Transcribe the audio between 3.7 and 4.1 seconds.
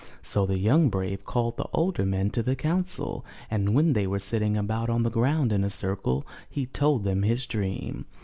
when they